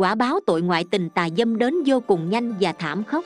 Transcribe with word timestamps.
quả 0.00 0.14
báo 0.14 0.40
tội 0.46 0.62
ngoại 0.62 0.84
tình 0.90 1.10
tà 1.10 1.28
dâm 1.36 1.58
đến 1.58 1.74
vô 1.86 2.00
cùng 2.00 2.30
nhanh 2.30 2.54
và 2.60 2.72
thảm 2.72 3.04
khốc. 3.04 3.24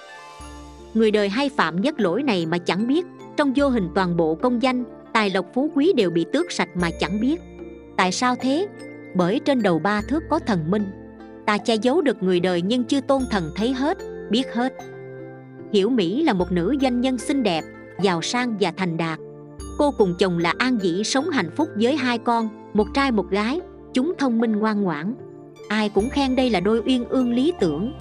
Người 0.95 1.11
đời 1.11 1.29
hay 1.29 1.49
phạm 1.49 1.81
nhất 1.81 2.01
lỗi 2.01 2.23
này 2.23 2.47
mà 2.47 2.59
chẳng 2.59 2.87
biết, 2.87 3.07
trong 3.37 3.53
vô 3.57 3.69
hình 3.69 3.89
toàn 3.95 4.17
bộ 4.17 4.35
công 4.35 4.63
danh, 4.63 4.85
tài 5.13 5.31
lộc 5.31 5.47
phú 5.55 5.71
quý 5.75 5.93
đều 5.97 6.11
bị 6.11 6.25
tước 6.33 6.53
sạch 6.53 6.69
mà 6.75 6.91
chẳng 7.01 7.21
biết. 7.21 7.41
Tại 7.97 8.13
sao 8.13 8.35
thế? 8.41 8.67
Bởi 9.15 9.41
trên 9.45 9.63
đầu 9.63 9.79
ba 9.79 10.03
thước 10.09 10.23
có 10.31 10.39
thần 10.39 10.71
minh. 10.71 10.85
Ta 11.47 11.59
che 11.59 11.75
giấu 11.75 12.01
được 12.01 12.23
người 12.23 12.41
đời 12.41 12.63
nhưng 12.63 12.85
chưa 12.85 13.01
tôn 13.01 13.23
thần 13.31 13.51
thấy 13.57 13.73
hết, 13.73 13.99
biết 14.31 14.55
hết. 14.55 14.75
Hiểu 15.73 15.91
mỹ 15.91 16.23
là 16.23 16.33
một 16.33 16.53
nữ 16.53 16.77
doanh 16.83 17.01
nhân 17.01 17.19
xinh 17.19 17.43
đẹp, 17.43 17.65
giàu 18.03 18.23
sang 18.23 18.57
và 18.61 18.73
thành 18.77 18.97
đạt. 18.97 19.19
Cô 19.79 19.91
cùng 19.99 20.15
chồng 20.19 20.39
là 20.39 20.55
an 20.59 20.79
dĩ 20.83 21.05
sống 21.05 21.31
hạnh 21.31 21.51
phúc 21.57 21.69
với 21.81 21.97
hai 21.97 22.19
con, 22.19 22.49
một 22.73 22.87
trai 22.95 23.13
một 23.13 23.31
gái, 23.31 23.61
chúng 23.95 24.15
thông 24.19 24.41
minh 24.41 24.53
ngoan 24.53 24.83
ngoãn 24.83 25.15
ai 25.69 25.89
cũng 25.89 26.11
khen 26.11 26.37
đây 26.37 26.51
là 26.51 26.61
đôi 26.61 26.83
uyên 26.87 27.05
ương 27.09 27.33
lý 27.33 27.53
tưởng. 27.61 27.93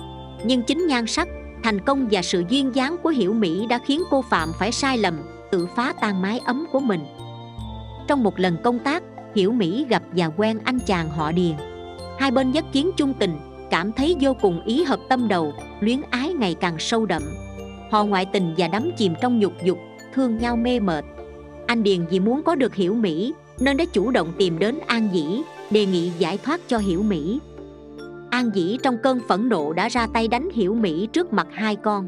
Nhưng 0.45 0.63
chính 0.63 0.88
nhan 0.88 1.08
sắc, 1.08 1.27
thành 1.63 1.81
công 1.81 2.08
và 2.12 2.22
sự 2.22 2.44
duyên 2.49 2.76
dáng 2.76 2.98
của 3.03 3.09
hiểu 3.09 3.34
mỹ 3.34 3.66
đã 3.70 3.80
khiến 3.86 4.02
cô 4.09 4.22
phạm 4.30 4.49
phải 4.59 4.72
sai 4.72 4.98
lầm, 4.98 5.20
tự 5.52 5.67
phá 5.76 5.94
tan 6.02 6.22
mái 6.22 6.39
ấm 6.45 6.66
của 6.72 6.80
mình. 6.80 7.02
Trong 8.08 8.23
một 8.23 8.39
lần 8.39 8.58
công 8.63 8.80
tác, 8.80 9.03
hiểu 9.36 9.52
mỹ 9.52 9.86
gặp 9.89 10.03
và 10.16 10.26
quen 10.26 10.59
anh 10.63 10.80
chàng 10.80 11.09
họ 11.09 11.31
điền. 11.31 11.53
Hai 12.20 12.31
bên 12.31 12.52
nhất 12.52 12.66
kiến 12.73 12.91
chung 12.98 13.13
tình, 13.13 13.38
cảm 13.70 13.91
thấy 13.91 14.16
vô 14.22 14.34
cùng 14.41 14.66
ý 14.66 14.84
hợp 14.84 15.00
tâm 15.09 15.27
đầu, 15.27 15.53
luyến 15.80 16.02
ái 16.09 16.34
ngày 16.34 16.55
càng 16.55 16.75
sâu 16.80 17.05
đậm. 17.05 17.23
Họ 17.91 18.03
ngoại 18.03 18.25
tình 18.25 18.53
và 18.58 18.67
đắm 18.67 18.91
chìm 18.98 19.14
trong 19.22 19.39
nhục 19.39 19.53
dục, 19.64 19.77
thương 20.14 20.38
nhau 20.38 20.55
mê 20.55 20.80
mệt. 20.80 21.05
Anh 21.67 21.84
điền 21.84 22.05
vì 22.09 22.20
muốn 22.20 22.44
có 22.44 22.55
được 22.55 22.75
hiểu 22.75 22.94
mỹ, 22.95 23.34
nên 23.59 23.77
đã 23.77 23.86
chủ 23.86 24.11
động 24.11 24.34
tìm 24.38 24.59
đến 24.59 24.80
an 24.88 25.09
dĩ, 25.14 25.41
đề 25.72 25.86
nghị 25.86 26.11
giải 26.20 26.38
thoát 26.38 26.61
cho 26.67 26.77
hiểu 26.77 27.03
mỹ 27.03 27.39
an 28.34 28.52
dĩ 28.54 28.78
trong 28.84 28.98
cơn 28.98 29.20
phẫn 29.28 29.50
nộ 29.50 29.73
đã 29.73 29.90
ra 29.90 30.08
tay 30.14 30.28
đánh 30.28 30.50
hiểu 30.54 30.76
mỹ 30.76 31.08
trước 31.14 31.34
mặt 31.34 31.48
hai 31.52 31.76
con. 31.76 32.08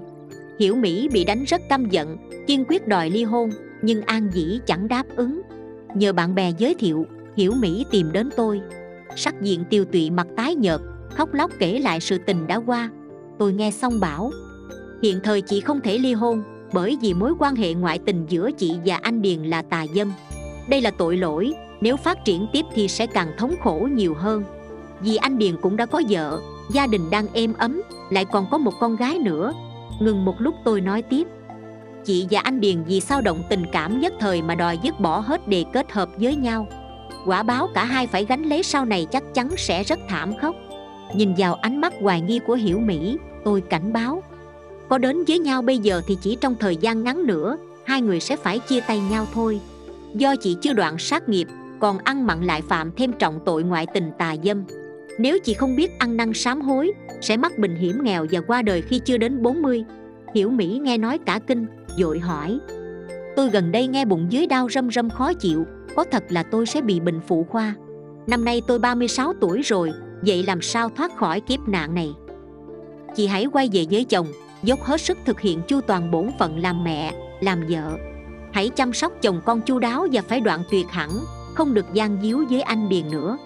Hiểu 0.59 0.75
mỹ 0.75 1.09
bị 1.13 1.23
đánh 1.23 1.43
rất 1.43 1.61
căm 1.69 1.89
giận, 1.89 2.17
kiên 2.47 2.65
quyết 2.67 2.87
đòi 2.87 3.09
ly 3.09 3.23
hôn, 3.23 3.49
nhưng 3.81 4.01
an 4.01 4.29
dĩ 4.33 4.59
chẳng 4.65 4.87
đáp 4.87 5.03
ứng. 5.15 5.41
Nhờ 5.95 6.13
bạn 6.13 6.35
bè 6.35 6.51
giới 6.57 6.75
thiệu, 6.75 7.05
hiểu 7.37 7.53
mỹ 7.59 7.85
tìm 7.91 8.11
đến 8.11 8.29
tôi. 8.35 8.61
Sắc 9.15 9.41
diện 9.41 9.63
tiêu 9.69 9.85
tụy 9.85 10.09
mặt 10.09 10.27
tái 10.35 10.55
nhợt, 10.55 10.81
khóc 11.09 11.33
lóc 11.33 11.51
kể 11.59 11.79
lại 11.79 11.99
sự 11.99 12.17
tình 12.17 12.47
đã 12.47 12.55
qua. 12.55 12.89
Tôi 13.39 13.53
nghe 13.53 13.71
xong 13.71 13.99
bảo, 13.99 14.31
hiện 15.03 15.19
thời 15.23 15.41
chị 15.41 15.61
không 15.61 15.81
thể 15.81 15.97
ly 15.97 16.13
hôn, 16.13 16.43
bởi 16.73 16.97
vì 17.01 17.13
mối 17.13 17.33
quan 17.39 17.55
hệ 17.55 17.73
ngoại 17.73 17.99
tình 18.05 18.25
giữa 18.29 18.51
chị 18.51 18.75
và 18.85 18.95
anh 18.95 19.21
điền 19.21 19.43
là 19.43 19.61
tà 19.61 19.85
dâm. 19.95 20.13
Đây 20.69 20.81
là 20.81 20.91
tội 20.91 21.17
lỗi, 21.17 21.53
nếu 21.81 21.97
phát 21.97 22.25
triển 22.25 22.47
tiếp 22.53 22.65
thì 22.73 22.87
sẽ 22.87 23.07
càng 23.07 23.31
thống 23.37 23.55
khổ 23.63 23.87
nhiều 23.91 24.13
hơn 24.13 24.43
vì 25.05 25.15
anh 25.15 25.37
điền 25.37 25.57
cũng 25.61 25.77
đã 25.77 25.85
có 25.85 26.01
vợ, 26.09 26.39
gia 26.71 26.87
đình 26.87 27.09
đang 27.09 27.27
êm 27.33 27.53
ấm, 27.57 27.81
lại 28.09 28.25
còn 28.25 28.47
có 28.51 28.57
một 28.57 28.73
con 28.79 28.95
gái 28.95 29.19
nữa. 29.19 29.53
Ngừng 29.99 30.25
một 30.25 30.41
lúc 30.41 30.55
tôi 30.63 30.81
nói 30.81 31.01
tiếp. 31.01 31.27
Chị 32.05 32.27
và 32.29 32.39
anh 32.39 32.59
điền 32.59 32.83
vì 32.83 32.99
sao 32.99 33.21
động 33.21 33.43
tình 33.49 33.65
cảm 33.71 33.99
nhất 33.99 34.13
thời 34.19 34.41
mà 34.41 34.55
đòi 34.55 34.79
dứt 34.83 34.99
bỏ 34.99 35.19
hết 35.19 35.47
đề 35.47 35.65
kết 35.73 35.91
hợp 35.91 36.09
với 36.17 36.35
nhau? 36.35 36.67
Quả 37.25 37.43
báo 37.43 37.69
cả 37.73 37.85
hai 37.85 38.07
phải 38.07 38.25
gánh 38.25 38.43
lấy 38.43 38.63
sau 38.63 38.85
này 38.85 39.07
chắc 39.11 39.23
chắn 39.33 39.49
sẽ 39.57 39.83
rất 39.83 39.99
thảm 40.09 40.33
khốc. 40.41 40.55
Nhìn 41.13 41.33
vào 41.37 41.55
ánh 41.55 41.81
mắt 41.81 41.93
hoài 42.01 42.21
nghi 42.21 42.39
của 42.47 42.53
hiểu 42.53 42.79
mỹ, 42.79 43.17
tôi 43.43 43.61
cảnh 43.61 43.93
báo. 43.93 44.23
Có 44.89 44.97
đến 44.97 45.23
với 45.27 45.39
nhau 45.39 45.61
bây 45.61 45.77
giờ 45.77 46.01
thì 46.07 46.17
chỉ 46.21 46.37
trong 46.41 46.55
thời 46.59 46.77
gian 46.77 47.03
ngắn 47.03 47.27
nữa, 47.27 47.57
hai 47.85 48.01
người 48.01 48.19
sẽ 48.19 48.35
phải 48.35 48.59
chia 48.59 48.79
tay 48.79 48.99
nhau 48.99 49.25
thôi. 49.33 49.59
Do 50.13 50.35
chị 50.35 50.57
chưa 50.61 50.73
đoạn 50.73 50.97
sát 50.97 51.29
nghiệp, 51.29 51.47
còn 51.79 51.97
ăn 51.97 52.27
mặn 52.27 52.43
lại 52.43 52.61
phạm 52.61 52.91
thêm 52.97 53.11
trọng 53.13 53.39
tội 53.45 53.63
ngoại 53.63 53.87
tình 53.93 54.11
tà 54.17 54.35
dâm 54.43 54.63
nếu 55.17 55.39
chị 55.39 55.53
không 55.53 55.75
biết 55.75 55.99
ăn 55.99 56.17
năn 56.17 56.33
sám 56.33 56.61
hối, 56.61 56.91
sẽ 57.21 57.37
mắc 57.37 57.57
bệnh 57.57 57.75
hiểm 57.75 58.03
nghèo 58.03 58.25
và 58.31 58.41
qua 58.41 58.61
đời 58.61 58.81
khi 58.81 58.99
chưa 58.99 59.17
đến 59.17 59.41
40 59.41 59.85
hiểu 60.35 60.49
mỹ 60.49 60.79
nghe 60.81 60.97
nói 60.97 61.17
cả 61.25 61.39
kinh, 61.47 61.65
dội 61.97 62.19
hỏi. 62.19 62.59
Tôi 63.35 63.49
gần 63.49 63.71
đây 63.71 63.87
nghe 63.87 64.05
bụng 64.05 64.27
dưới 64.29 64.47
đau 64.47 64.69
râm 64.69 64.91
râm 64.91 65.09
khó 65.09 65.33
chịu, 65.33 65.65
có 65.95 66.05
thật 66.11 66.23
là 66.29 66.43
tôi 66.43 66.65
sẽ 66.65 66.81
bị 66.81 66.99
bệnh 66.99 67.19
phụ 67.27 67.45
khoa. 67.49 67.75
Năm 68.27 68.45
nay 68.45 68.61
tôi 68.67 68.79
36 68.79 69.33
tuổi 69.41 69.61
rồi, 69.61 69.91
vậy 70.25 70.43
làm 70.43 70.61
sao 70.61 70.89
thoát 70.89 71.17
khỏi 71.17 71.39
kiếp 71.39 71.59
nạn 71.67 71.95
này? 71.95 72.13
Chị 73.15 73.27
hãy 73.27 73.45
quay 73.45 73.69
về 73.73 73.85
với 73.91 74.05
chồng, 74.05 74.27
dốc 74.63 74.83
hết 74.83 75.01
sức 75.01 75.17
thực 75.25 75.39
hiện 75.39 75.61
chu 75.67 75.81
toàn 75.81 76.11
bổn 76.11 76.29
phận 76.39 76.59
làm 76.59 76.83
mẹ, 76.83 77.13
làm 77.41 77.63
vợ. 77.69 77.97
Hãy 78.53 78.69
chăm 78.69 78.93
sóc 78.93 79.13
chồng 79.21 79.41
con 79.45 79.61
chu 79.61 79.79
đáo 79.79 80.07
và 80.11 80.21
phải 80.21 80.41
đoạn 80.41 80.63
tuyệt 80.71 80.85
hẳn, 80.89 81.09
không 81.53 81.73
được 81.73 81.85
gian 81.93 82.17
díu 82.21 82.45
với 82.49 82.61
anh 82.61 82.89
điền 82.89 83.11
nữa 83.11 83.37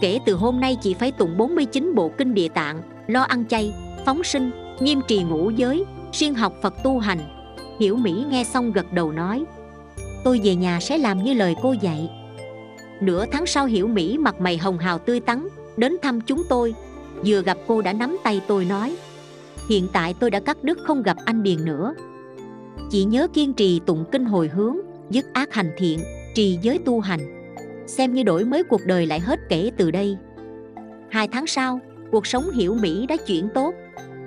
kể 0.00 0.18
từ 0.26 0.34
hôm 0.34 0.60
nay 0.60 0.76
chị 0.82 0.94
phải 0.94 1.12
tụng 1.12 1.36
49 1.36 1.94
bộ 1.94 2.10
kinh 2.18 2.34
địa 2.34 2.48
tạng, 2.48 2.82
lo 3.06 3.22
ăn 3.22 3.44
chay, 3.48 3.74
phóng 4.06 4.24
sinh, 4.24 4.50
nghiêm 4.80 5.00
trì 5.08 5.22
ngũ 5.22 5.50
giới, 5.50 5.84
siêng 6.12 6.34
học 6.34 6.54
phật 6.62 6.74
tu 6.84 6.98
hành. 6.98 7.18
Hiểu 7.80 7.96
mỹ 7.96 8.24
nghe 8.28 8.44
xong 8.44 8.72
gật 8.72 8.92
đầu 8.92 9.12
nói, 9.12 9.44
tôi 10.24 10.40
về 10.44 10.54
nhà 10.54 10.80
sẽ 10.80 10.98
làm 10.98 11.24
như 11.24 11.34
lời 11.34 11.54
cô 11.62 11.72
dạy. 11.72 12.10
Nửa 13.00 13.26
tháng 13.32 13.46
sau 13.46 13.66
hiểu 13.66 13.88
mỹ 13.88 14.18
mặt 14.18 14.40
mày 14.40 14.58
hồng 14.58 14.78
hào 14.78 14.98
tươi 14.98 15.20
tắn, 15.20 15.48
đến 15.76 15.96
thăm 16.02 16.20
chúng 16.20 16.42
tôi. 16.48 16.74
Vừa 17.26 17.42
gặp 17.42 17.58
cô 17.66 17.82
đã 17.82 17.92
nắm 17.92 18.16
tay 18.24 18.40
tôi 18.46 18.64
nói, 18.64 18.96
hiện 19.68 19.88
tại 19.92 20.14
tôi 20.20 20.30
đã 20.30 20.40
cắt 20.40 20.64
đứt 20.64 20.78
không 20.84 21.02
gặp 21.02 21.16
anh 21.24 21.42
điền 21.42 21.64
nữa. 21.64 21.94
Chị 22.90 23.04
nhớ 23.04 23.28
kiên 23.34 23.52
trì 23.52 23.80
tụng 23.86 24.04
kinh 24.12 24.24
hồi 24.24 24.48
hướng, 24.48 24.76
dứt 25.10 25.32
ác 25.32 25.54
hành 25.54 25.70
thiện, 25.76 26.00
trì 26.34 26.58
giới 26.62 26.78
tu 26.78 27.00
hành 27.00 27.43
xem 27.86 28.14
như 28.14 28.22
đổi 28.22 28.44
mới 28.44 28.62
cuộc 28.64 28.80
đời 28.86 29.06
lại 29.06 29.20
hết 29.20 29.40
kể 29.48 29.70
từ 29.76 29.90
đây. 29.90 30.16
Hai 31.10 31.28
tháng 31.28 31.46
sau, 31.46 31.80
cuộc 32.12 32.26
sống 32.26 32.50
hiểu 32.50 32.74
mỹ 32.74 33.06
đã 33.06 33.16
chuyển 33.16 33.48
tốt. 33.54 33.74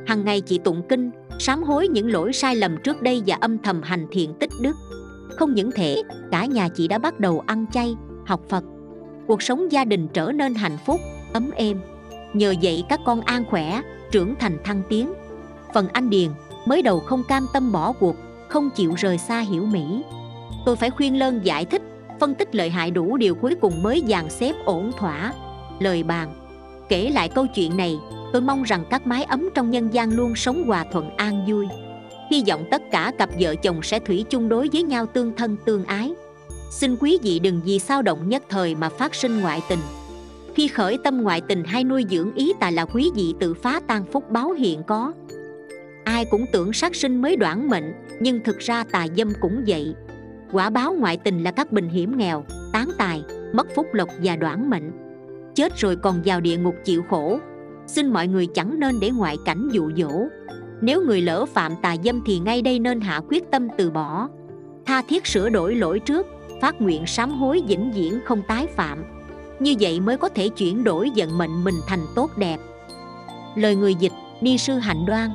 Hằng 0.05 0.25
ngày 0.25 0.41
chị 0.41 0.57
tụng 0.57 0.81
kinh, 0.89 1.11
sám 1.39 1.63
hối 1.63 1.87
những 1.87 2.11
lỗi 2.11 2.33
sai 2.33 2.55
lầm 2.55 2.77
trước 2.83 3.01
đây 3.01 3.23
và 3.27 3.37
âm 3.41 3.57
thầm 3.57 3.81
hành 3.81 4.07
thiện 4.11 4.33
tích 4.39 4.49
đức. 4.61 4.75
Không 5.29 5.53
những 5.53 5.71
thể 5.71 6.03
cả 6.31 6.45
nhà 6.45 6.69
chị 6.69 6.87
đã 6.87 6.97
bắt 6.97 7.19
đầu 7.19 7.43
ăn 7.45 7.65
chay, 7.71 7.95
học 8.25 8.41
phật. 8.49 8.63
Cuộc 9.27 9.41
sống 9.41 9.71
gia 9.71 9.85
đình 9.85 10.07
trở 10.13 10.31
nên 10.31 10.53
hạnh 10.53 10.77
phúc, 10.85 11.01
ấm 11.33 11.51
êm. 11.55 11.79
Nhờ 12.33 12.53
vậy 12.61 12.83
các 12.89 12.99
con 13.05 13.21
an 13.21 13.43
khỏe, 13.49 13.81
trưởng 14.11 14.35
thành 14.39 14.57
thăng 14.63 14.81
tiến. 14.89 15.13
Phần 15.73 15.87
anh 15.93 16.09
điền, 16.09 16.29
mới 16.65 16.81
đầu 16.81 16.99
không 16.99 17.23
cam 17.27 17.47
tâm 17.53 17.71
bỏ 17.71 17.93
cuộc, 17.99 18.15
không 18.49 18.69
chịu 18.75 18.93
rời 18.97 19.17
xa 19.17 19.39
hiểu 19.39 19.65
mỹ. 19.65 20.03
Tôi 20.65 20.75
phải 20.75 20.89
khuyên 20.89 21.19
lơn 21.19 21.45
giải 21.45 21.65
thích 21.65 21.81
phân 22.19 22.35
tích 22.35 22.55
lợi 22.55 22.69
hại 22.69 22.91
đủ 22.91 23.17
điều 23.17 23.35
cuối 23.35 23.55
cùng 23.61 23.83
mới 23.83 24.03
dàn 24.07 24.29
xếp 24.29 24.55
ổn 24.65 24.91
thỏa. 24.97 25.33
Lời 25.79 26.03
bàn. 26.03 26.33
Kể 26.89 27.09
lại 27.09 27.29
câu 27.29 27.47
chuyện 27.55 27.77
này, 27.77 27.97
tôi 28.33 28.41
mong 28.41 28.63
rằng 28.63 28.83
các 28.89 29.07
mái 29.07 29.23
ấm 29.23 29.49
trong 29.55 29.71
nhân 29.71 29.93
gian 29.93 30.11
luôn 30.11 30.35
sống 30.35 30.63
hòa 30.67 30.85
thuận 30.91 31.09
an 31.17 31.45
vui. 31.47 31.67
Hy 32.31 32.43
vọng 32.47 32.65
tất 32.71 32.81
cả 32.91 33.11
cặp 33.17 33.29
vợ 33.39 33.55
chồng 33.55 33.83
sẽ 33.83 33.99
thủy 33.99 34.25
chung 34.29 34.49
đối 34.49 34.69
với 34.73 34.83
nhau 34.83 35.05
tương 35.05 35.33
thân 35.35 35.57
tương 35.65 35.85
ái. 35.85 36.13
Xin 36.71 36.95
quý 36.99 37.17
vị 37.23 37.39
đừng 37.39 37.61
vì 37.65 37.79
sao 37.79 38.01
động 38.01 38.29
nhất 38.29 38.43
thời 38.49 38.75
mà 38.75 38.89
phát 38.89 39.15
sinh 39.15 39.41
ngoại 39.41 39.61
tình. 39.69 39.79
Khi 40.55 40.67
khởi 40.67 40.97
tâm 41.03 41.21
ngoại 41.21 41.41
tình 41.41 41.63
hay 41.63 41.83
nuôi 41.83 42.05
dưỡng 42.09 42.33
ý 42.35 42.53
tà 42.59 42.69
là 42.71 42.85
quý 42.85 43.11
vị 43.15 43.33
tự 43.39 43.53
phá 43.53 43.79
tan 43.87 44.05
phúc 44.11 44.31
báo 44.31 44.51
hiện 44.51 44.83
có. 44.87 45.13
Ai 46.03 46.25
cũng 46.25 46.45
tưởng 46.51 46.73
sát 46.73 46.95
sinh 46.95 47.21
mới 47.21 47.35
đoạn 47.35 47.69
mệnh, 47.69 47.93
nhưng 48.19 48.39
thực 48.43 48.59
ra 48.59 48.83
tà 48.83 49.07
dâm 49.17 49.33
cũng 49.41 49.63
vậy 49.67 49.95
quả 50.51 50.69
báo 50.69 50.93
ngoại 50.93 51.17
tình 51.17 51.43
là 51.43 51.51
các 51.51 51.71
bình 51.71 51.89
hiểm 51.89 52.17
nghèo, 52.17 52.43
tán 52.73 52.89
tài, 52.97 53.23
mất 53.53 53.67
phúc 53.75 53.87
lộc 53.93 54.09
và 54.23 54.35
đoạn 54.35 54.69
mệnh. 54.69 54.91
Chết 55.55 55.77
rồi 55.77 55.95
còn 55.95 56.21
vào 56.25 56.41
địa 56.41 56.57
ngục 56.57 56.75
chịu 56.85 57.03
khổ. 57.09 57.39
Xin 57.87 58.07
mọi 58.07 58.27
người 58.27 58.47
chẳng 58.47 58.79
nên 58.79 58.99
để 58.99 59.09
ngoại 59.09 59.37
cảnh 59.45 59.69
dụ 59.71 59.91
dỗ. 59.97 60.11
Nếu 60.81 61.01
người 61.01 61.21
lỡ 61.21 61.45
phạm 61.45 61.73
tà 61.81 61.95
dâm 62.03 62.21
thì 62.25 62.39
ngay 62.39 62.61
đây 62.61 62.79
nên 62.79 63.01
hạ 63.01 63.21
quyết 63.29 63.43
tâm 63.51 63.67
từ 63.77 63.91
bỏ. 63.91 64.29
Tha 64.85 65.01
thiết 65.09 65.25
sửa 65.27 65.49
đổi 65.49 65.75
lỗi 65.75 65.99
trước, 65.99 66.27
phát 66.61 66.81
nguyện 66.81 67.05
sám 67.05 67.31
hối 67.31 67.63
vĩnh 67.67 67.91
viễn 67.91 68.19
không 68.25 68.41
tái 68.47 68.67
phạm. 68.67 69.03
Như 69.59 69.75
vậy 69.79 69.99
mới 69.99 70.17
có 70.17 70.29
thể 70.29 70.49
chuyển 70.49 70.83
đổi 70.83 71.11
vận 71.15 71.37
mệnh 71.37 71.63
mình 71.63 71.75
thành 71.87 72.05
tốt 72.15 72.31
đẹp. 72.37 72.57
Lời 73.55 73.75
người 73.75 73.95
dịch, 73.95 74.13
ni 74.41 74.57
sư 74.57 74.73
hạnh 74.73 75.05
đoan. 75.05 75.29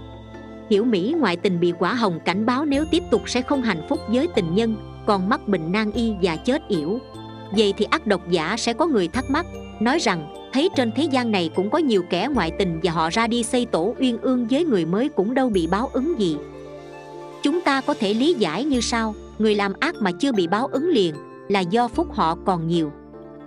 Hiểu 0.71 0.85
mỹ 0.85 1.15
ngoại 1.19 1.37
tình 1.37 1.61
bị 1.61 1.73
quả 1.79 1.95
hồng 1.95 2.21
cảnh 2.25 2.47
báo 2.47 2.65
nếu 2.65 2.85
tiếp 2.91 3.03
tục 3.11 3.23
sẽ 3.27 3.43
không 3.43 3.63
hạnh 3.63 3.83
phúc 3.89 4.01
với 4.09 4.29
tình 4.35 4.55
nhân 4.55 4.92
còn 5.07 5.29
mắc 5.29 5.49
bệnh 5.49 5.73
nan 5.73 5.93
y 5.93 6.13
và 6.23 6.37
chết 6.37 6.69
yểu. 6.69 6.99
Vậy 7.51 7.75
thì 7.77 7.85
ác 7.91 8.07
độc 8.07 8.31
giả 8.31 8.57
sẽ 8.59 8.73
có 8.73 8.87
người 8.87 9.09
thắc 9.09 9.31
mắc, 9.31 9.47
nói 9.81 9.99
rằng, 9.99 10.35
thấy 10.53 10.69
trên 10.77 10.93
thế 10.93 11.05
gian 11.05 11.31
này 11.31 11.51
cũng 11.55 11.71
có 11.71 11.79
nhiều 11.79 12.03
kẻ 12.11 12.29
ngoại 12.35 12.51
tình 12.59 12.81
và 12.83 12.93
họ 12.93 13.11
ra 13.11 13.27
đi 13.27 13.43
xây 13.43 13.67
tổ 13.67 13.95
uyên 13.99 14.19
ương 14.19 14.47
với 14.51 14.65
người 14.65 14.87
mới 14.87 15.09
cũng 15.09 15.35
đâu 15.35 15.49
bị 15.49 15.67
báo 15.67 15.91
ứng 15.93 16.21
gì. 16.21 16.37
Chúng 17.43 17.61
ta 17.61 17.81
có 17.81 17.95
thể 17.95 18.15
lý 18.15 18.35
giải 18.35 18.65
như 18.65 18.81
sau, 18.81 19.15
người 19.39 19.55
làm 19.55 19.73
ác 19.81 19.95
mà 19.99 20.13
chưa 20.13 20.33
bị 20.33 20.47
báo 20.47 20.67
ứng 20.67 20.89
liền, 20.89 21.15
là 21.49 21.61
do 21.61 21.89
phúc 21.89 22.07
họ 22.13 22.39
còn 22.45 22.69
nhiều. 22.69 22.93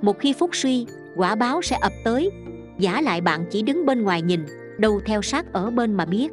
Một 0.01 0.19
khi 0.19 0.33
phúc 0.33 0.49
suy, 0.53 0.85
quả 1.15 1.35
báo 1.35 1.61
sẽ 1.61 1.77
ập 1.81 1.93
tới. 2.03 2.31
Giả 2.79 3.01
lại 3.01 3.21
bạn 3.21 3.45
chỉ 3.51 3.61
đứng 3.61 3.85
bên 3.85 4.03
ngoài 4.03 4.21
nhìn, 4.21 4.45
đâu 4.77 5.01
theo 5.05 5.21
sát 5.21 5.53
ở 5.53 5.69
bên 5.69 5.93
mà 5.93 6.05
biết. 6.05 6.31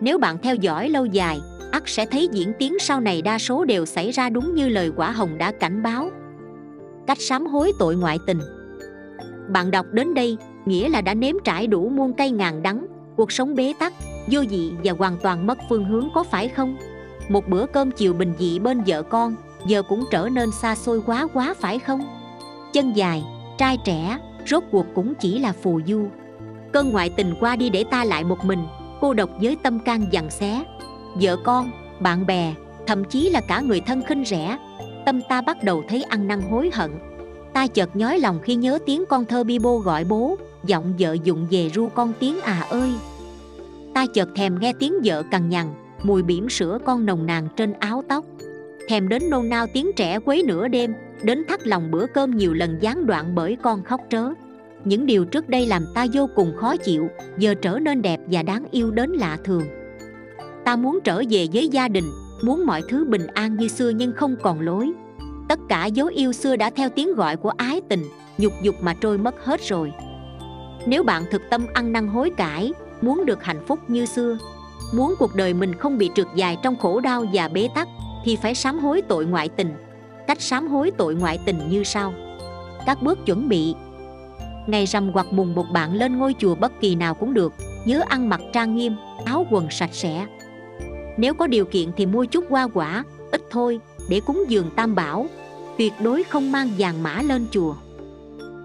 Nếu 0.00 0.18
bạn 0.18 0.38
theo 0.42 0.54
dõi 0.54 0.88
lâu 0.88 1.06
dài 1.06 1.40
ắt 1.78 1.88
sẽ 1.88 2.06
thấy 2.06 2.28
diễn 2.32 2.52
tiến 2.58 2.78
sau 2.80 3.00
này 3.00 3.22
đa 3.22 3.38
số 3.38 3.64
đều 3.64 3.86
xảy 3.86 4.10
ra 4.10 4.28
đúng 4.28 4.54
như 4.54 4.68
lời 4.68 4.92
quả 4.96 5.10
hồng 5.10 5.38
đã 5.38 5.52
cảnh 5.52 5.82
báo. 5.82 6.10
Cách 7.06 7.18
sám 7.20 7.46
hối 7.46 7.72
tội 7.78 7.96
ngoại 7.96 8.18
tình. 8.26 8.38
Bạn 9.48 9.70
đọc 9.70 9.86
đến 9.92 10.14
đây, 10.14 10.36
nghĩa 10.66 10.88
là 10.88 11.00
đã 11.00 11.14
nếm 11.14 11.34
trải 11.44 11.66
đủ 11.66 11.88
muôn 11.88 12.12
cây 12.12 12.30
ngàn 12.30 12.62
đắng, 12.62 12.86
cuộc 13.16 13.32
sống 13.32 13.54
bế 13.54 13.72
tắc, 13.78 13.92
vô 14.30 14.40
dị 14.50 14.72
và 14.84 14.92
hoàn 14.98 15.16
toàn 15.22 15.46
mất 15.46 15.58
phương 15.68 15.84
hướng 15.84 16.08
có 16.14 16.22
phải 16.22 16.48
không? 16.48 16.76
Một 17.28 17.48
bữa 17.48 17.66
cơm 17.66 17.90
chiều 17.90 18.12
bình 18.12 18.32
dị 18.38 18.58
bên 18.58 18.82
vợ 18.86 19.02
con, 19.02 19.34
giờ 19.66 19.82
cũng 19.82 20.04
trở 20.10 20.28
nên 20.32 20.50
xa 20.50 20.74
xôi 20.74 21.02
quá 21.06 21.26
quá 21.34 21.54
phải 21.60 21.78
không? 21.78 22.00
Chân 22.72 22.92
dài, 22.92 23.24
trai 23.58 23.78
trẻ, 23.84 24.18
rốt 24.46 24.62
cuộc 24.70 24.86
cũng 24.94 25.14
chỉ 25.14 25.38
là 25.38 25.52
phù 25.52 25.80
du. 25.86 26.06
Cơn 26.72 26.92
ngoại 26.92 27.10
tình 27.16 27.34
qua 27.40 27.56
đi 27.56 27.70
để 27.70 27.84
ta 27.90 28.04
lại 28.04 28.24
một 28.24 28.44
mình, 28.44 28.60
cô 29.00 29.14
độc 29.14 29.30
với 29.40 29.56
tâm 29.62 29.78
can 29.78 30.06
dằn 30.10 30.30
xé 30.30 30.64
vợ 31.14 31.36
con, 31.44 31.70
bạn 32.00 32.26
bè, 32.26 32.54
thậm 32.86 33.04
chí 33.04 33.30
là 33.30 33.40
cả 33.40 33.60
người 33.60 33.80
thân 33.80 34.02
khinh 34.02 34.24
rẻ. 34.24 34.58
Tâm 35.06 35.20
ta 35.28 35.40
bắt 35.40 35.62
đầu 35.64 35.82
thấy 35.88 36.02
ăn 36.02 36.28
năn 36.28 36.40
hối 36.40 36.70
hận. 36.74 36.90
Ta 37.52 37.66
chợt 37.66 37.96
nhói 37.96 38.18
lòng 38.18 38.38
khi 38.42 38.54
nhớ 38.54 38.78
tiếng 38.86 39.04
con 39.08 39.24
thơ 39.24 39.44
bi 39.44 39.58
bô 39.58 39.78
gọi 39.78 40.04
bố, 40.04 40.36
giọng 40.64 40.94
vợ 40.98 41.16
dụng 41.24 41.46
về 41.50 41.70
ru 41.74 41.88
con 41.88 42.12
tiếng 42.20 42.40
à 42.40 42.66
ơi. 42.70 42.90
Ta 43.94 44.06
chợt 44.14 44.28
thèm 44.34 44.58
nghe 44.60 44.72
tiếng 44.78 44.94
vợ 45.04 45.22
cằn 45.30 45.48
nhằn, 45.48 45.66
mùi 46.02 46.22
bỉm 46.22 46.48
sữa 46.48 46.78
con 46.84 47.06
nồng 47.06 47.26
nàn 47.26 47.48
trên 47.56 47.72
áo 47.72 48.04
tóc. 48.08 48.24
Thèm 48.88 49.08
đến 49.08 49.30
nôn 49.30 49.48
nao 49.48 49.66
tiếng 49.66 49.90
trẻ 49.96 50.18
quấy 50.24 50.42
nửa 50.42 50.68
đêm, 50.68 50.94
đến 51.22 51.44
thắt 51.48 51.66
lòng 51.66 51.90
bữa 51.90 52.06
cơm 52.06 52.36
nhiều 52.36 52.54
lần 52.54 52.78
gián 52.80 53.06
đoạn 53.06 53.34
bởi 53.34 53.56
con 53.62 53.82
khóc 53.82 54.00
trớ. 54.10 54.28
Những 54.84 55.06
điều 55.06 55.24
trước 55.24 55.48
đây 55.48 55.66
làm 55.66 55.86
ta 55.94 56.06
vô 56.12 56.28
cùng 56.34 56.52
khó 56.56 56.76
chịu, 56.76 57.08
giờ 57.38 57.54
trở 57.54 57.78
nên 57.78 58.02
đẹp 58.02 58.20
và 58.26 58.42
đáng 58.42 58.64
yêu 58.70 58.90
đến 58.90 59.10
lạ 59.10 59.38
thường 59.44 59.62
ta 60.68 60.76
muốn 60.76 60.98
trở 61.04 61.22
về 61.30 61.46
với 61.52 61.68
gia 61.68 61.88
đình, 61.88 62.04
muốn 62.42 62.66
mọi 62.66 62.82
thứ 62.88 63.04
bình 63.08 63.26
an 63.26 63.56
như 63.56 63.68
xưa 63.68 63.88
nhưng 63.88 64.12
không 64.12 64.36
còn 64.42 64.60
lối. 64.60 64.92
Tất 65.48 65.58
cả 65.68 65.86
dấu 65.86 66.06
yêu 66.06 66.32
xưa 66.32 66.56
đã 66.56 66.70
theo 66.70 66.88
tiếng 66.88 67.14
gọi 67.14 67.36
của 67.36 67.52
ái 67.56 67.80
tình, 67.88 68.04
nhục 68.38 68.52
dục 68.62 68.74
mà 68.80 68.94
trôi 69.00 69.18
mất 69.18 69.44
hết 69.44 69.60
rồi. 69.68 69.92
Nếu 70.86 71.02
bạn 71.02 71.24
thực 71.30 71.42
tâm 71.50 71.66
ăn 71.74 71.92
năn 71.92 72.08
hối 72.08 72.30
cải, 72.30 72.72
muốn 73.02 73.26
được 73.26 73.44
hạnh 73.44 73.64
phúc 73.66 73.78
như 73.88 74.06
xưa, 74.06 74.38
muốn 74.94 75.14
cuộc 75.18 75.34
đời 75.34 75.54
mình 75.54 75.74
không 75.74 75.98
bị 75.98 76.10
trượt 76.14 76.26
dài 76.34 76.56
trong 76.62 76.76
khổ 76.76 77.00
đau 77.00 77.24
và 77.32 77.48
bế 77.48 77.68
tắc, 77.74 77.88
thì 78.24 78.36
phải 78.36 78.54
sám 78.54 78.78
hối 78.78 79.02
tội 79.02 79.26
ngoại 79.26 79.48
tình. 79.48 79.74
Cách 80.26 80.40
sám 80.40 80.68
hối 80.68 80.90
tội 80.90 81.14
ngoại 81.14 81.38
tình 81.44 81.58
như 81.70 81.84
sau. 81.84 82.12
Các 82.86 83.02
bước 83.02 83.18
chuẩn 83.26 83.48
bị. 83.48 83.74
Ngày 84.66 84.86
rằm 84.86 85.10
hoặc 85.12 85.26
mùng 85.30 85.54
một 85.54 85.66
bạn 85.72 85.94
lên 85.94 86.18
ngôi 86.18 86.34
chùa 86.38 86.54
bất 86.54 86.80
kỳ 86.80 86.94
nào 86.94 87.14
cũng 87.14 87.34
được, 87.34 87.52
nhớ 87.84 88.02
ăn 88.08 88.28
mặc 88.28 88.40
trang 88.52 88.76
nghiêm, 88.76 88.96
áo 89.24 89.46
quần 89.50 89.70
sạch 89.70 89.90
sẽ 89.92 90.26
nếu 91.18 91.34
có 91.34 91.46
điều 91.46 91.64
kiện 91.64 91.88
thì 91.96 92.06
mua 92.06 92.24
chút 92.24 92.44
hoa 92.48 92.68
quả, 92.74 93.04
ít 93.30 93.42
thôi, 93.50 93.80
để 94.08 94.20
cúng 94.20 94.44
dường 94.48 94.70
tam 94.76 94.94
bảo. 94.94 95.26
Tuyệt 95.78 95.92
đối 96.02 96.22
không 96.22 96.52
mang 96.52 96.70
vàng 96.78 97.02
mã 97.02 97.22
lên 97.22 97.46
chùa. 97.50 97.74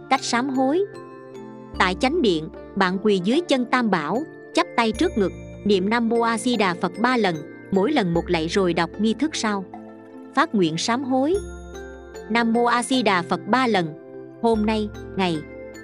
Cách 0.10 0.24
sám 0.24 0.50
hối. 0.50 0.86
Tại 1.80 1.96
chánh 1.96 2.22
điện, 2.22 2.50
bạn 2.76 2.98
quỳ 3.04 3.22
dưới 3.24 3.42
chân 3.48 3.66
tam 3.66 3.90
bảo, 3.92 4.24
chắp 4.54 4.68
tay 4.76 4.92
trước 4.92 5.18
ngực, 5.18 5.32
niệm 5.66 5.90
nam 5.90 6.10
mô 6.10 6.22
a 6.22 6.38
di 6.38 6.56
đà 6.56 6.74
phật 6.82 6.92
ba 7.00 7.18
lần, 7.18 7.36
mỗi 7.72 7.92
lần 7.92 8.14
một 8.14 8.30
lạy 8.30 8.48
rồi 8.48 8.74
đọc 8.74 8.90
nghi 9.00 9.14
thức 9.14 9.36
sau. 9.36 9.66
Phát 10.36 10.56
nguyện 10.56 10.78
sám 10.78 11.04
hối. 11.04 11.36
Nam 12.30 12.54
mô 12.54 12.66
a 12.66 12.84
di 12.84 13.04
đà 13.04 13.22
phật 13.22 13.48
ba 13.48 13.68
lần. 13.68 13.88
Hôm 14.42 14.66
nay, 14.66 14.90
ngày, 15.18 15.38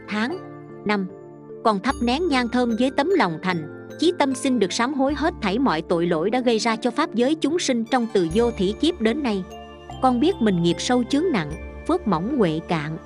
tháng, 0.08 0.38
năm, 0.86 1.08
còn 1.64 1.80
thắp 1.80 1.96
nén 2.02 2.28
nhang 2.28 2.50
thơm 2.50 2.76
với 2.80 2.92
tấm 2.92 3.10
lòng 3.10 3.40
thành 3.42 3.79
chí 4.00 4.14
tâm 4.20 4.36
xin 4.36 4.60
được 4.60 4.74
sám 4.74 4.94
hối 4.94 5.14
hết 5.14 5.34
thảy 5.42 5.60
mọi 5.60 5.82
tội 5.82 6.08
lỗi 6.08 6.30
đã 6.30 6.40
gây 6.40 6.58
ra 6.58 6.76
cho 6.76 6.92
pháp 6.92 7.16
giới 7.16 7.36
chúng 7.36 7.60
sinh 7.60 7.86
trong 7.86 8.08
từ 8.14 8.28
vô 8.34 8.52
thủy 8.52 8.74
kiếp 8.82 9.02
đến 9.02 9.24
nay. 9.24 9.44
Con 10.02 10.20
biết 10.20 10.36
mình 10.40 10.64
nghiệp 10.64 10.76
sâu 10.80 11.04
chướng 11.04 11.24
nặng, 11.34 11.52
phước 11.88 12.08
mỏng 12.08 12.38
huệ 12.38 12.60
cạn. 12.68 12.98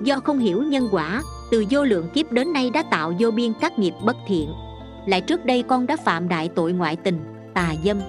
Do 0.00 0.20
không 0.20 0.38
hiểu 0.38 0.62
nhân 0.62 0.88
quả, 0.92 1.22
từ 1.50 1.64
vô 1.70 1.84
lượng 1.84 2.08
kiếp 2.14 2.32
đến 2.32 2.52
nay 2.52 2.70
đã 2.70 2.82
tạo 2.82 3.12
vô 3.18 3.30
biên 3.30 3.52
các 3.60 3.78
nghiệp 3.78 3.94
bất 4.04 4.16
thiện. 4.26 4.48
Lại 5.06 5.20
trước 5.20 5.44
đây 5.44 5.62
con 5.62 5.86
đã 5.86 5.96
phạm 5.96 6.28
đại 6.28 6.48
tội 6.54 6.72
ngoại 6.72 6.96
tình, 6.96 7.18
tà 7.54 7.74
dâm. 7.84 8.00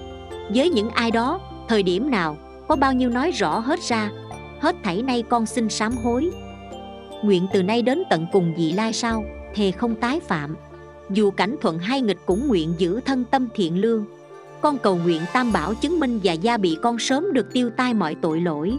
Với 0.54 0.70
những 0.70 0.90
ai 0.90 1.10
đó, 1.10 1.40
thời 1.68 1.82
điểm 1.82 2.10
nào, 2.10 2.36
có 2.68 2.76
bao 2.76 2.92
nhiêu 2.92 3.10
nói 3.10 3.30
rõ 3.30 3.58
hết 3.58 3.80
ra, 3.88 4.10
hết 4.60 4.76
thảy 4.84 5.02
nay 5.02 5.22
con 5.22 5.46
xin 5.46 5.68
sám 5.68 5.92
hối. 6.04 6.30
Nguyện 7.22 7.46
từ 7.52 7.62
nay 7.62 7.82
đến 7.82 8.02
tận 8.10 8.26
cùng 8.32 8.54
vị 8.56 8.72
lai 8.72 8.92
sau 8.92 9.24
thề 9.54 9.70
không 9.70 9.94
tái 9.94 10.20
phạm 10.20 10.56
dù 11.10 11.30
cảnh 11.30 11.56
thuận 11.60 11.78
hay 11.78 12.00
nghịch 12.00 12.18
cũng 12.26 12.48
nguyện 12.48 12.74
giữ 12.78 13.00
thân 13.00 13.24
tâm 13.30 13.48
thiện 13.54 13.80
lương. 13.80 14.04
Con 14.60 14.78
cầu 14.78 14.96
nguyện 14.96 15.22
tam 15.32 15.52
bảo 15.52 15.74
chứng 15.74 16.00
minh 16.00 16.20
và 16.24 16.32
gia 16.32 16.56
bị 16.56 16.76
con 16.82 16.98
sớm 16.98 17.32
được 17.32 17.52
tiêu 17.52 17.70
tai 17.70 17.94
mọi 17.94 18.14
tội 18.14 18.40
lỗi. 18.40 18.76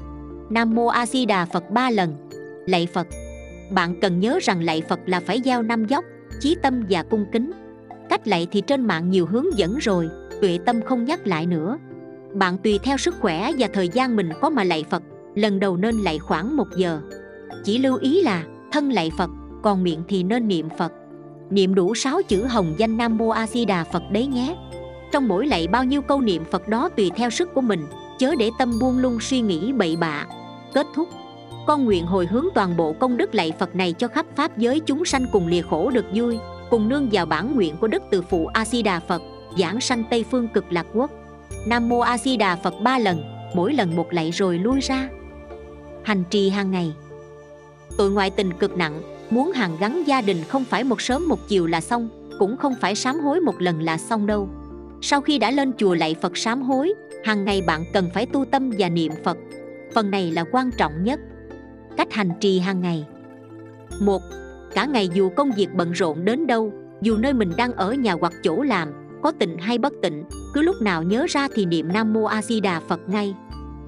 Nam 0.49 0.75
mô 0.75 0.87
a 0.87 1.05
di 1.05 1.25
đà 1.25 1.45
phật 1.45 1.71
ba 1.71 1.89
lần. 1.89 2.15
Lạy 2.65 2.87
phật. 2.93 3.07
Bạn 3.71 3.95
cần 4.01 4.19
nhớ 4.19 4.39
rằng 4.41 4.63
lạy 4.63 4.81
phật 4.89 4.99
là 5.05 5.19
phải 5.19 5.41
giao 5.41 5.63
năm 5.63 5.85
dốc, 5.85 6.05
chí 6.39 6.55
tâm 6.61 6.83
và 6.89 7.03
cung 7.03 7.25
kính. 7.31 7.51
Cách 8.09 8.27
lạy 8.27 8.47
thì 8.51 8.61
trên 8.61 8.85
mạng 8.85 9.09
nhiều 9.09 9.25
hướng 9.25 9.57
dẫn 9.57 9.77
rồi, 9.77 10.09
tuệ 10.41 10.59
tâm 10.65 10.81
không 10.81 11.05
nhắc 11.05 11.27
lại 11.27 11.45
nữa. 11.45 11.77
Bạn 12.33 12.57
tùy 12.57 12.79
theo 12.83 12.97
sức 12.97 13.15
khỏe 13.19 13.51
và 13.57 13.67
thời 13.73 13.89
gian 13.89 14.15
mình 14.15 14.29
có 14.41 14.49
mà 14.49 14.63
lạy 14.63 14.85
phật, 14.89 15.03
lần 15.35 15.59
đầu 15.59 15.77
nên 15.77 15.95
lạy 15.95 16.19
khoảng 16.19 16.57
một 16.57 16.67
giờ. 16.75 17.01
Chỉ 17.63 17.77
lưu 17.77 17.97
ý 18.01 18.21
là, 18.21 18.43
thân 18.71 18.91
lạy 18.91 19.11
phật, 19.17 19.29
còn 19.63 19.83
miệng 19.83 20.03
thì 20.07 20.23
nên 20.23 20.47
niệm 20.47 20.69
phật 20.77 20.93
niệm 21.51 21.75
đủ 21.75 21.95
6 21.95 22.21
chữ 22.27 22.45
hồng 22.45 22.73
danh 22.77 22.97
nam 22.97 23.17
mô 23.17 23.29
a 23.29 23.47
di 23.47 23.65
đà 23.65 23.83
phật 23.83 24.03
đấy 24.11 24.27
nhé. 24.27 24.55
Trong 25.11 25.27
mỗi 25.27 25.47
lạy 25.47 25.67
bao 25.67 25.83
nhiêu 25.83 26.01
câu 26.01 26.21
niệm 26.21 26.43
phật 26.51 26.67
đó 26.67 26.89
tùy 26.89 27.11
theo 27.15 27.29
sức 27.29 27.53
của 27.53 27.61
mình, 27.61 27.87
chớ 28.19 28.35
để 28.39 28.49
tâm 28.59 28.79
buông 28.79 28.97
lung 28.97 29.19
suy 29.19 29.41
nghĩ 29.41 29.73
bậy 29.73 29.95
bạ. 29.95 30.25
Kết 30.73 30.87
thúc. 30.95 31.07
Con 31.67 31.85
nguyện 31.85 32.05
hồi 32.05 32.25
hướng 32.25 32.45
toàn 32.55 32.77
bộ 32.77 32.93
công 32.93 33.17
đức 33.17 33.35
lạy 33.35 33.53
phật 33.59 33.75
này 33.75 33.93
cho 33.93 34.07
khắp 34.07 34.25
pháp 34.35 34.57
giới 34.57 34.79
chúng 34.79 35.05
sanh 35.05 35.25
cùng 35.31 35.47
lìa 35.47 35.61
khổ 35.61 35.89
được 35.89 36.05
vui, 36.13 36.37
cùng 36.69 36.89
nương 36.89 37.09
vào 37.11 37.25
bản 37.25 37.55
nguyện 37.55 37.75
của 37.77 37.87
đức 37.87 38.03
từ 38.11 38.21
phụ 38.21 38.47
a 38.53 38.65
di 38.65 38.81
đà 38.81 38.99
phật, 38.99 39.21
giảng 39.57 39.81
sanh 39.81 40.03
tây 40.09 40.25
phương 40.31 40.47
cực 40.47 40.71
lạc 40.71 40.87
quốc. 40.93 41.11
Nam 41.67 41.89
mô 41.89 41.99
a 41.99 42.17
di 42.17 42.37
đà 42.37 42.55
phật 42.55 42.73
ba 42.81 42.99
lần, 42.99 43.23
mỗi 43.55 43.73
lần 43.73 43.95
một 43.95 44.13
lạy 44.13 44.31
rồi 44.31 44.57
lui 44.59 44.79
ra. 44.79 45.09
Hành 46.03 46.23
trì 46.29 46.49
hàng 46.49 46.71
ngày 46.71 46.93
tội 47.97 48.11
ngoại 48.11 48.29
tình 48.29 48.53
cực 48.53 48.77
nặng, 48.77 49.01
muốn 49.29 49.51
hàn 49.51 49.71
gắn 49.79 50.03
gia 50.07 50.21
đình 50.21 50.37
không 50.47 50.63
phải 50.63 50.83
một 50.83 51.01
sớm 51.01 51.27
một 51.27 51.47
chiều 51.47 51.67
là 51.67 51.81
xong, 51.81 52.09
cũng 52.39 52.57
không 52.57 52.75
phải 52.81 52.95
sám 52.95 53.19
hối 53.19 53.39
một 53.39 53.61
lần 53.61 53.81
là 53.81 53.97
xong 53.97 54.27
đâu. 54.27 54.49
Sau 55.01 55.21
khi 55.21 55.37
đã 55.37 55.51
lên 55.51 55.73
chùa 55.77 55.93
lạy 55.95 56.15
phật 56.21 56.37
sám 56.37 56.61
hối, 56.61 56.93
hàng 57.23 57.45
ngày 57.45 57.61
bạn 57.61 57.83
cần 57.93 58.09
phải 58.13 58.25
tu 58.25 58.45
tâm 58.45 58.71
và 58.77 58.89
niệm 58.89 59.11
phật. 59.23 59.37
Phần 59.93 60.11
này 60.11 60.31
là 60.31 60.43
quan 60.51 60.71
trọng 60.77 61.03
nhất. 61.03 61.19
Cách 61.97 62.13
hành 62.13 62.31
trì 62.39 62.59
hàng 62.59 62.81
ngày. 62.81 63.05
Một, 63.99 64.21
cả 64.73 64.85
ngày 64.85 65.09
dù 65.13 65.29
công 65.29 65.51
việc 65.51 65.67
bận 65.73 65.91
rộn 65.91 66.25
đến 66.25 66.47
đâu, 66.47 66.73
dù 67.01 67.17
nơi 67.17 67.33
mình 67.33 67.51
đang 67.57 67.73
ở 67.73 67.93
nhà 67.93 68.15
hoặc 68.19 68.33
chỗ 68.43 68.61
làm, 68.61 68.89
có 69.21 69.31
tịnh 69.31 69.57
hay 69.57 69.77
bất 69.77 69.93
tịnh, 70.01 70.23
cứ 70.53 70.61
lúc 70.61 70.75
nào 70.81 71.03
nhớ 71.03 71.25
ra 71.29 71.47
thì 71.55 71.65
niệm 71.65 71.93
nam 71.93 72.13
mô 72.13 72.23
a 72.23 72.41
di 72.41 72.59
đà 72.59 72.79
phật 72.79 73.09
ngay 73.09 73.35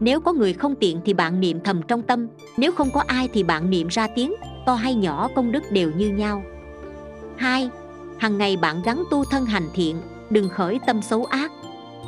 nếu 0.03 0.19
có 0.19 0.33
người 0.33 0.53
không 0.53 0.75
tiện 0.75 1.01
thì 1.05 1.13
bạn 1.13 1.39
niệm 1.39 1.59
thầm 1.63 1.81
trong 1.87 2.01
tâm, 2.01 2.27
nếu 2.57 2.71
không 2.71 2.89
có 2.93 3.03
ai 3.07 3.29
thì 3.33 3.43
bạn 3.43 3.69
niệm 3.69 3.87
ra 3.87 4.07
tiếng, 4.15 4.33
to 4.65 4.73
hay 4.73 4.95
nhỏ 4.95 5.29
công 5.35 5.51
đức 5.51 5.63
đều 5.71 5.91
như 5.97 6.09
nhau. 6.09 6.43
Hai, 7.37 7.69
Hằng 8.17 8.37
ngày 8.37 8.57
bạn 8.57 8.81
gắn 8.85 9.03
tu 9.11 9.25
thân 9.25 9.45
hành 9.45 9.69
thiện, 9.73 10.01
Đừng 10.29 10.49
khởi 10.49 10.79
tâm 10.85 11.01
xấu 11.01 11.25
ác. 11.25 11.51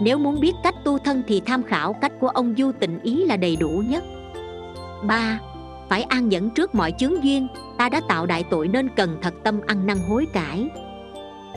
Nếu 0.01 0.17
muốn 0.17 0.39
biết 0.39 0.51
cách 0.63 0.75
tu 0.83 0.97
thân 0.97 1.23
thì 1.27 1.41
tham 1.45 1.63
khảo 1.63 1.93
cách 1.93 2.11
của 2.19 2.27
ông 2.27 2.55
Du 2.57 2.71
tịnh 2.79 2.99
ý 3.03 3.25
là 3.25 3.37
đầy 3.37 3.55
đủ 3.55 3.83
nhất. 3.89 4.03
Ba, 5.03 5.39
Phải 5.89 6.03
an 6.03 6.29
nhẫn 6.29 6.49
trước 6.49 6.75
mọi 6.75 6.93
chướng 6.99 7.23
duyên, 7.23 7.47
Ta 7.77 7.89
đã 7.89 8.01
tạo 8.07 8.25
đại 8.25 8.43
tội 8.49 8.67
nên 8.67 8.89
cần 8.95 9.17
thật 9.21 9.33
tâm 9.43 9.61
ăn 9.67 9.87
năn 9.87 9.97
hối 10.09 10.25
cải. 10.33 10.69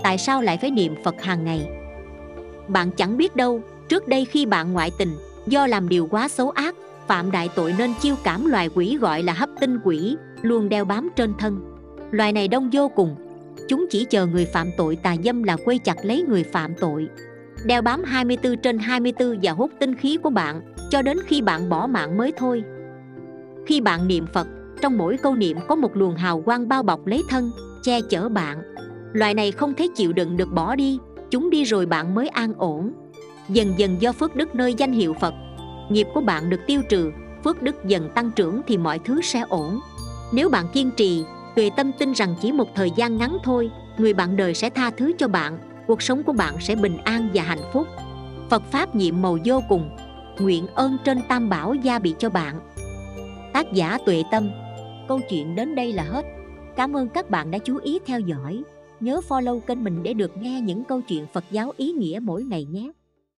Tại 0.03 0.19
sao 0.19 0.43
lại 0.43 0.59
phải 0.59 0.71
niệm 0.71 0.95
Phật 1.05 1.23
hàng 1.23 1.45
ngày? 1.45 1.69
Bạn 2.69 2.91
chẳng 2.91 3.17
biết 3.17 3.37
đâu, 3.37 3.61
Trước 3.89 4.09
đây 4.09 4.25
khi 4.25 4.47
bạn 4.47 4.73
ngoại 4.73 4.91
tình 4.99 5.17
Do 5.49 5.67
làm 5.67 5.89
điều 5.89 6.07
quá 6.07 6.29
xấu 6.29 6.51
ác, 6.51 6.75
Phạm 7.07 7.31
đại 7.31 7.49
tội 7.55 7.75
nên 7.79 7.91
chiêu 8.01 8.15
cảm 8.25 8.47
loài 8.47 8.69
quỷ 8.75 8.97
gọi 9.01 9.23
là 9.23 9.33
hấp 9.33 9.49
tinh 9.61 9.79
quỷ, 9.85 10.17
Luôn 10.43 10.69
đeo 10.69 10.85
bám 10.85 11.09
trên 11.17 11.33
thân. 11.39 11.61
Loài 12.11 12.33
này 12.33 12.49
đông 12.49 12.71
vô 12.73 12.89
cùng. 12.89 13.17
Chúng 13.69 13.87
chỉ 13.91 14.05
chờ 14.05 14.27
người 14.27 14.45
phạm 14.45 14.71
tội 14.77 14.97
tà 14.97 15.17
dâm 15.25 15.43
là 15.43 15.57
quay 15.65 15.79
chặt 15.79 15.97
lấy 16.03 16.25
người 16.29 16.43
phạm 16.43 16.75
tội. 16.75 17.09
Đeo 17.65 17.83
bám 17.83 18.05
24 18.05 18.57
trên 18.57 18.79
24 18.79 19.39
và 19.43 19.53
hút 19.53 19.71
tinh 19.81 19.95
khí 19.95 20.19
của 20.23 20.31
bạn, 20.31 20.61
Cho 20.91 21.03
đến 21.03 21.19
khi 21.27 21.43
bạn 21.43 21.69
bỏ 21.69 21.87
mạng 21.87 22.17
mới 22.17 22.33
thôi. 22.37 22.63
Khi 23.67 23.81
bạn 23.81 24.09
niệm 24.09 24.27
Phật, 24.33 24.47
Trong 24.83 24.99
mỗi 24.99 25.17
câu 25.17 25.35
niệm 25.35 25.57
có 25.69 25.77
một 25.77 25.97
luồng 25.97 26.17
hào 26.17 26.41
quang 26.41 26.69
bao 26.69 26.83
bọc 26.83 27.07
lấy 27.07 27.23
thân, 27.29 27.51
Che 27.83 28.01
chở 28.01 28.29
bạn. 28.29 28.59
Loài 29.13 29.35
này 29.35 29.53
không 29.53 29.75
thể 29.75 29.89
chịu 29.97 30.13
đựng 30.13 30.37
được 30.37 30.53
bỏ 30.53 30.75
đi, 30.75 30.99
Chúng 31.31 31.51
đi 31.51 31.65
rồi 31.65 31.87
bạn 31.87 32.15
mới 32.15 32.29
an 32.29 32.55
ổn. 32.59 32.93
Dần 33.49 33.75
dần 33.77 34.03
do 34.03 34.13
phước 34.13 34.37
đức 34.37 34.55
nơi 34.55 34.75
danh 34.75 34.93
hiệu 34.93 35.15
Phật, 35.21 35.35
Nghiệp 35.91 36.07
của 36.15 36.21
bạn 36.21 36.51
được 36.51 36.61
tiêu 36.67 36.83
trừ, 36.89 37.13
Phước 37.45 37.63
đức 37.63 37.85
dần 37.85 38.11
tăng 38.15 38.31
trưởng 38.31 38.61
thì 38.67 38.77
mọi 38.77 38.99
thứ 38.99 39.23
sẽ 39.23 39.45
ổn 39.49 39.81
Nếu 40.33 40.49
bạn 40.49 40.67
kiên 40.73 40.91
trì 40.97 41.25
Tuệ 41.57 41.71
tâm 41.77 41.93
tin 41.99 42.13
rằng 42.13 42.35
chỉ 42.41 42.53
một 42.53 42.69
thời 42.75 42.91
gian 42.97 43.17
ngắn 43.17 43.39
thôi, 43.45 43.71
Người 43.99 44.15
bạn 44.15 44.37
đời 44.37 44.55
sẽ 44.55 44.71
tha 44.71 44.91
thứ 44.91 45.13
cho 45.19 45.29
bạn, 45.29 45.59
Cuộc 45.87 46.03
sống 46.03 46.23
của 46.23 46.33
bạn 46.33 46.55
sẽ 46.61 46.75
bình 46.75 46.97
an 47.05 47.29
và 47.35 47.43
hạnh 47.43 47.63
phúc 47.73 47.87
Phật 48.51 48.63
Pháp 48.71 48.95
nhiệm 48.95 49.23
màu 49.23 49.39
vô 49.45 49.63
cùng, 49.69 49.97
Nguyện 50.39 50.67
ơn 50.67 50.97
trên 51.05 51.19
tam 51.29 51.49
bảo 51.49 51.75
gia 51.75 51.99
bị 51.99 52.15
cho 52.19 52.31
bạn 52.31 52.61
Tác 53.53 53.73
giả 53.73 53.99
Tuệ 54.07 54.23
Tâm, 54.31 54.51
Câu 55.09 55.21
chuyện 55.31 55.55
đến 55.55 55.75
đây 55.75 55.93
là 55.93 56.03
hết 56.03 56.25
Cảm 56.79 56.97
ơn 56.97 57.09
các 57.09 57.31
bạn 57.31 57.51
đã 57.51 57.59
chú 57.59 57.79
ý 57.83 57.99
theo 58.07 58.21
dõi. 58.21 58.63
Nhớ 59.01 59.21
follow 59.29 59.61
kênh 59.61 59.85
mình 59.85 60.03
để 60.03 60.15
được 60.15 60.37
nghe 60.37 60.61
những 60.61 60.85
câu 60.85 61.01
chuyện 61.01 61.27
Phật 61.33 61.45
giáo 61.51 61.73
ý 61.77 61.93
nghĩa 61.93 62.19
mỗi 62.23 62.43
ngày 62.43 62.65
nhé. 62.65 62.91